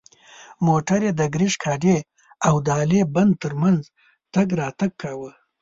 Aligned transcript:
موټر 0.67 0.99
یې 1.07 1.11
د 1.19 1.21
کرشک 1.33 1.61
هډې 1.71 1.97
او 2.47 2.55
د 2.65 2.67
هالې 2.79 3.01
بند 3.15 3.33
تر 3.43 3.53
منځ 3.61 3.81
تګ 4.33 4.47
راتګ 4.59 4.91
کاوه. 5.01 5.31